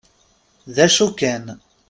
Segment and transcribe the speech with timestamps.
[0.73, 1.45] D acu kan.